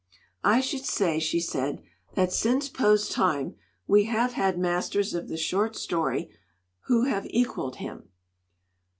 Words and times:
"I 0.43 0.61
should 0.61 0.83
say," 0.83 1.19
she 1.19 1.39
said, 1.39 1.83
"that 2.15 2.33
since 2.33 2.69
Poe's 2.69 3.07
time 3.07 3.53
we 3.85 4.05
have 4.05 4.33
had 4.33 4.57
masters 4.57 5.13
of 5.13 5.27
the 5.27 5.37
short 5.37 5.75
story 5.75 6.31
who 6.87 7.03
have 7.03 7.27
equaled 7.27 7.75
him. 7.75 8.09